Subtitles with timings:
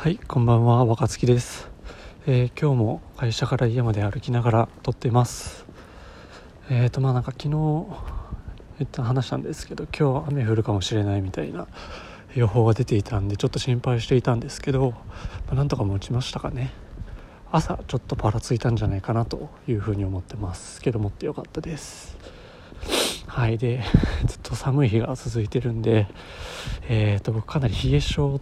[0.00, 1.68] はいこんばんは若月です、
[2.26, 5.66] えー今日も会社から家まで歩きながら撮っています。
[6.70, 7.86] えーとまあなんか昨日
[8.78, 11.66] 一旦話したんですけど今日雨降るかもしれないみたいな
[12.34, 16.70] 予報が出ていたんでちょっと心配していたんですけど、まあなんとか持ちましたかね。
[17.52, 22.16] 朝ちょっとパラついたんじゃないかなというふうに思ってますけど持ってよかったです。
[23.26, 23.82] はいで
[24.24, 26.06] ずっと寒い日が続いてるんで
[26.88, 28.40] えーと僕かなり冷え性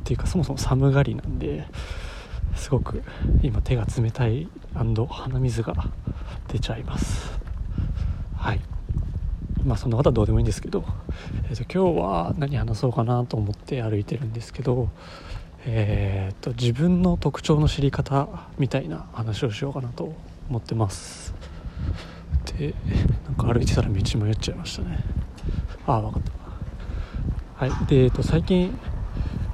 [0.00, 1.66] っていうかそもそも寒がりなんで
[2.56, 3.02] すごく
[3.42, 5.74] 今手が冷たい鼻水が
[6.48, 7.38] 出ちゃいます。
[8.36, 8.60] はい。
[9.64, 10.84] まあそんなことはどうでもいいんですけど、
[11.48, 14.88] えー、と今日は何話そうかなと思って歩いてるんですけど
[15.66, 20.14] えー、と自分の特徴の知り方みたいな話をしようかなと
[20.48, 21.34] 思ってます。
[22.58, 22.74] で
[23.26, 24.98] なんか歩いてたら道迷っちゃいましたね。
[25.86, 26.22] ああ分かっ
[27.58, 27.66] た。
[27.66, 27.86] はい。
[27.86, 28.76] で、えー、と最近、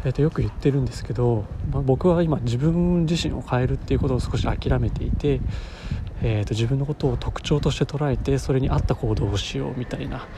[0.06, 5.40] えー、とよく言ってるんですけど、まあ、僕は今自分自身を変えるっていうことを少し諦めていて、
[6.22, 10.28] えー、と自分のことを特徴として捉えてそれに合った行動をしようみたいな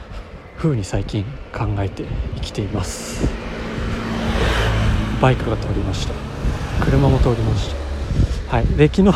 [0.57, 2.03] 風に最近考えて
[2.37, 3.29] 生きています。
[5.21, 6.15] バイクが通りました。
[6.83, 7.69] 車も通りまし
[8.49, 8.55] た。
[8.57, 8.65] はい。
[8.65, 9.15] で昨日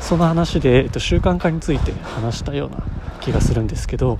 [0.00, 2.82] その話で、えっと、習慣化について話したような
[3.22, 4.18] 気がするんですけど、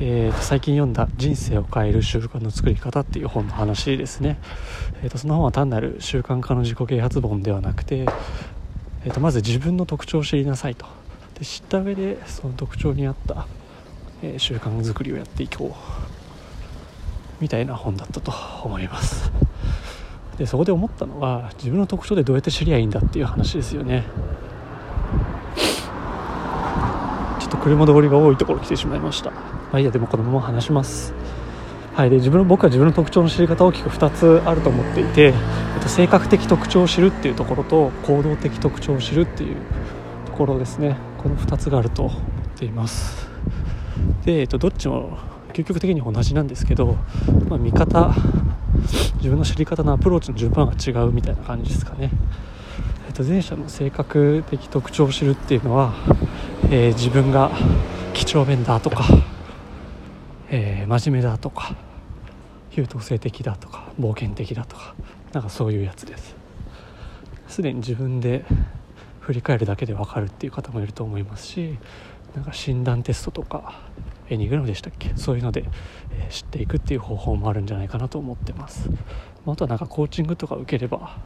[0.00, 4.38] えーと最近読んだ「人生を変える習慣の作り方」っていう本の話ですね、
[5.02, 8.06] えーとその本は単なる習慣化の自己啓発本ではなくて、
[9.04, 10.86] えーとまず自分の特徴を知りなさいと。
[11.38, 13.46] で知った上でその特徴に合った、
[14.22, 16.06] えー習慣作りをやっていこう。
[17.38, 18.32] みたいな本だったと
[18.64, 19.30] 思います。
[20.38, 24.04] でそこで思ったのは自分の特徴でどうやって知りゃいいんだっていう話ですよね
[27.40, 29.30] ちょっと車通りが多いところ来てしまいました。
[29.30, 29.40] ま
[29.74, 31.14] あいいやでもこのまま話します。
[31.94, 35.32] はいで自分の僕は自分の特徴の知り方は大きく2つあると思っていて、
[35.74, 39.56] えっと、性格的特徴を知るっていうところと行動的特徴を知るっていう
[40.26, 40.96] ところですね。
[41.22, 42.20] この2つがあると思っ
[42.58, 43.28] ています。
[44.24, 45.18] で、えっと、どっちも
[45.54, 46.96] 究極的に同じなんですけど、
[47.48, 48.14] まあ、見方
[49.16, 52.10] 自分の知り方のアプローチの順番が違うみたいな感じですかね、
[53.08, 55.94] えっと、前者の性格的特徴を知るっていうのは、
[56.68, 57.50] えー自分が
[58.12, 59.04] 几帳面だとか、
[60.50, 61.76] えー真面目だとか
[62.72, 64.94] 優等生的だとか冒険的だとか
[65.32, 66.34] なんかそういうやつです。
[67.48, 68.44] すでに自分で
[69.20, 71.78] 振り返るだけで分かるっていう方もいると思いますし
[72.34, 73.80] なんか診断テストとか
[74.28, 75.12] エニグラムでしたっけ？
[75.16, 75.64] そういうので、
[76.10, 78.90] えー知っていくっていう方法もあるんじゃないかなと思ってます、
[79.44, 81.18] まああとはなんかコーチングとか受ければ、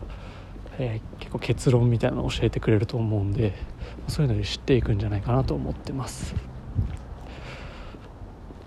[0.80, 3.54] えー結構結論みたいなのを教えてくれると思うんで
[4.08, 6.34] そういうので知っていくんじゃないかなと思ってます。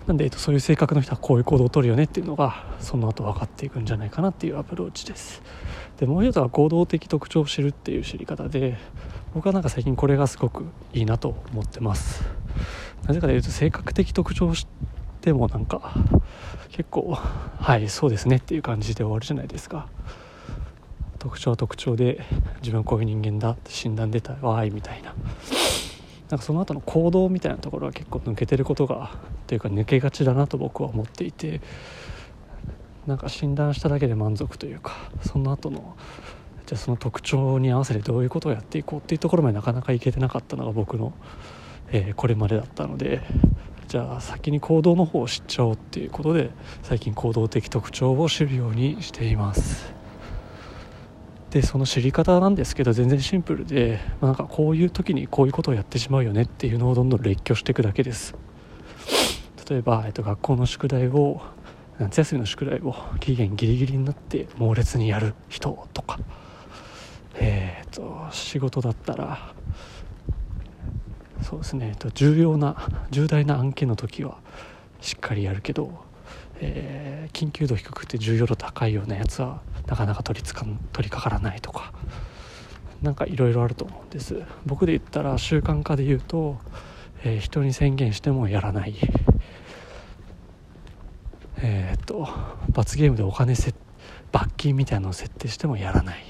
[0.06, 5.42] なんで、えっと、そういう性格の人はこういう行動をとるよねっていうのがその後分かっていくんじゃないかなっていうアプローチです。
[5.98, 8.76] でもう一つは行動的特徴を知るっていう知り方で
[9.34, 12.24] 僕はなんか最近これがすごくいいなと思ってます。
[13.06, 14.66] なぜかというと性格的特徴を知っ
[15.20, 15.94] てもなんか
[16.70, 19.88] 結構はいそうですねっていう感じで終わるじゃないですか。
[21.24, 22.22] 特徴特徴で
[22.60, 25.14] 自分こういう人間だって診断出たわーいみたいな。
[26.28, 29.10] なんかその後の行動みたいなところは結構抜けてることが
[29.46, 31.62] というか抜けがちだなと僕は思っていて
[33.06, 34.92] なんか診断しただけで満足というか
[35.22, 35.96] その後の
[36.66, 41.14] じゃあその特徴に合わせてどういうことをやっていこうっていうところまでなかなかいけてなかったのが僕の、
[41.90, 43.22] えーこれまでだったので
[43.88, 46.50] じゃあ先に行動の方を知っちゃおうっていうことで
[46.82, 50.03] 最近行動的特徴を知るようにしています。
[51.54, 58.34] でその知り方なんですけど全然シンプルで、まあなんかこういう時にこういうことをやってしまうよねっていうのをどんどん列挙していくだけです。
[59.70, 61.40] 例えば、えっと、学校の宿題を
[62.00, 66.18] 夏休みの宿題を期限ギリギリになって猛烈にやる人とか。
[67.36, 69.54] えー、と仕事だったら
[71.40, 74.38] そうですね、えっと、重要な重大な案件の時は
[75.00, 76.04] しっかりやるけど、
[76.60, 81.92] えー緊急度低くて重要度高いようなやつはなかなか取りつか取りかからないとか
[83.02, 84.40] なんかいろいろあると思うんです。
[84.64, 86.58] 僕で言ったら習慣化で言うと、
[87.24, 88.94] えー人に宣言してもやらない。
[91.58, 92.28] えーっと
[92.70, 93.74] 罰ゲームでお金せ
[94.30, 96.24] 罰金みたいなのを設定してもやらない。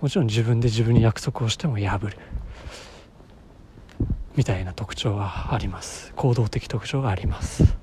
[0.00, 2.16] もちろん自分で自分に約束をしても破る。
[4.34, 6.12] みたいな特徴があります。
[6.16, 7.76] 行動的特徴があります。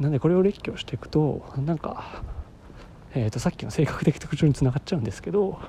[0.00, 2.22] なんでこれを列挙していくとなんか、
[3.14, 5.60] えー、とさっきの性格的特徴につながっちゃうんですけど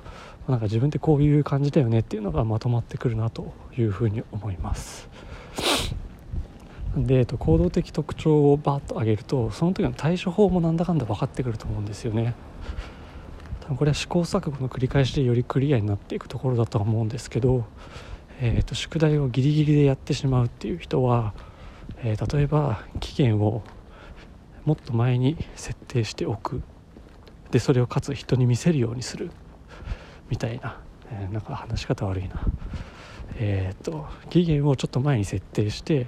[0.48, 5.08] なんか自分ってこういう感じだよねっていうのがまとまってくるなというふうに思います。
[6.96, 12.34] で、えっと、行動的特徴をバッと上げるとその時の対処法もなんだかんだ分かってくると思うんですよね。
[13.74, 17.64] これは試行錯誤の繰り返しでよりクリアになっていくところだと思うんですけど、
[18.40, 21.34] えーと、宿題をギリギリでやってしまうっていう人は、
[22.04, 23.64] えー、例えば期限を
[24.66, 26.60] もっと前に設定しておく。
[27.50, 29.30] でそれをかつ人に見せるようにする。
[30.28, 30.80] みたいな、
[31.10, 32.42] えー、なんか話し方悪いな。
[33.38, 36.06] えっ、と期限をちょっと前に設定して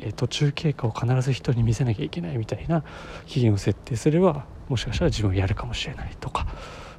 [0.00, 2.82] え途中経過を必ず人に見せなきゃいけないみたいな。
[3.26, 6.46] 期限を設定すればもしかしたら自分をやるかもしれないとか。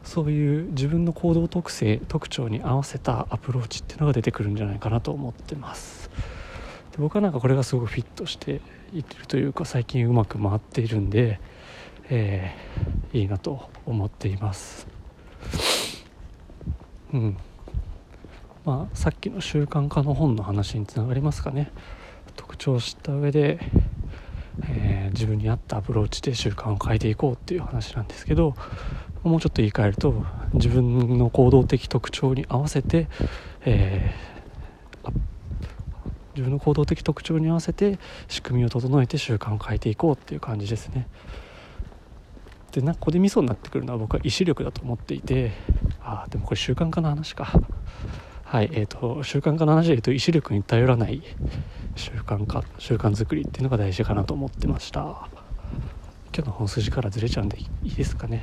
[0.03, 6.00] そういう自分の行動特性特徴に合わせたアプローチっていうのが出てくるんじゃないかなと思ってます。
[6.91, 8.61] で僕はなんかこれがすごくフィットして
[8.93, 11.39] いってるというか最近うまく回っているんで、
[12.09, 14.87] えー、いいなと思っています。
[17.13, 17.37] うん。
[18.65, 21.71] まあさっきの習慣化の本の話につながりますかね。
[22.35, 23.59] 特徴を知った上で、
[24.67, 28.55] えー、自分に合ったアプローチで習慣を変えていこうっていう話なんですけど
[29.23, 33.07] もうちょっと言い換えると自分の行動的特徴に合わせて、
[33.65, 34.30] えー、
[36.41, 41.07] 自分の行動的特徴に合わせて仕組みを整えて習慣を変えていこうっていう感じですね。
[42.71, 45.51] でなここでミソになってくるのは僕は意志力だと思っていて
[46.01, 47.51] あでもこれ習慣化の話か。
[48.43, 51.21] はいえーと、習慣化の話で言うと意志力に頼らない
[51.95, 55.29] 習慣化習慣づくりっていうのが大事かなと思ってました。
[56.33, 58.41] 今日の本筋からずれちゃうんでいいですかね。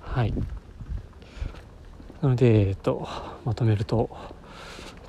[0.00, 0.34] はい。
[2.20, 3.08] なので、えっと、
[3.44, 4.10] まとめると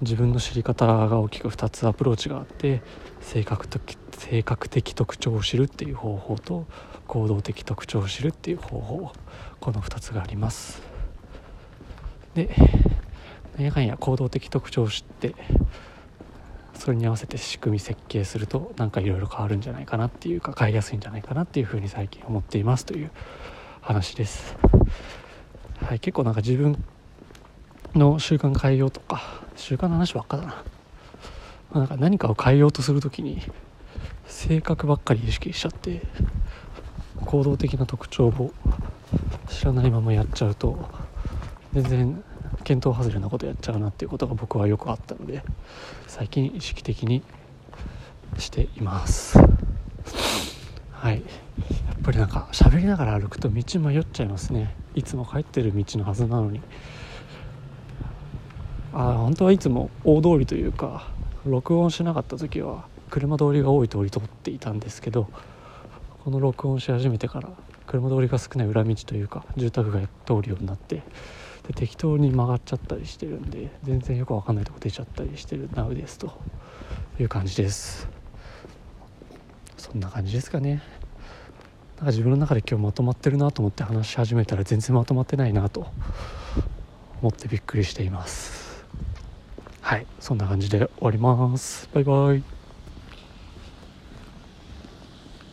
[0.03, 2.81] 自分の知り方が大きく2つアプローチがあって
[3.21, 6.65] 性格的性格的特徴を知るっていう方法と
[7.07, 9.11] 行動的特徴を知るっていう方法
[9.59, 10.81] この2つがあります
[12.35, 12.49] で
[13.57, 15.35] 何やかんや行動的特徴を知って
[16.73, 23.11] それに合わせて仕組み設計するとなんかいろいろ変わるんじゃないかなっていうか変えやすいんじゃないかなっていうふうに最近思っていますという
[23.81, 24.55] 話です。
[25.81, 26.83] はい、結構なんか自分
[27.95, 30.55] の習慣変えようとか習慣の話ばっかだな,、ま
[31.75, 33.41] あ、なんか何かを変えようとする時に
[34.25, 36.01] 性格ばっかり意識しちゃって
[37.25, 38.51] 行動的な特徴を
[39.49, 40.89] 知らないままやっちゃうと
[41.73, 42.23] 全然
[42.63, 45.43] 見当外れなことやっちゃうなっていうことが僕はよくあったので
[46.07, 47.23] 最近意識的に
[48.37, 49.37] しています。
[50.91, 51.15] はい。
[51.15, 51.21] や
[51.93, 54.75] っぱりなんか喋りながら歩くと道迷っちゃいますね。
[54.95, 56.61] いつも帰ってる道のはずなのに。
[58.93, 61.07] あ本当はいつも大通りというか
[61.45, 65.27] 録音しなかった時は車通りが多い通り通っていたんですけど
[66.23, 67.49] この録音し始めてから
[67.87, 71.03] 車通りが少ない裏道というか住宅街通るようになって
[71.67, 76.33] で適当に曲がっちゃったりしてるんで全然よく分かんないとこ出ちゃったりしてるナウですと
[77.19, 78.07] いう感じです。
[79.77, 80.81] そんな感じですかね。
[81.97, 85.87] なんか自分の中で今日まとまってるなと思って話し始めたら全然まとまってないなと
[87.21, 88.62] 思ってびっくりしています。
[89.83, 91.89] はいそんな感じで終わります。
[91.93, 92.52] バイバイ。